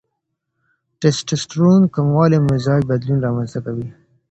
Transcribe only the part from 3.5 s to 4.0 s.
کوي.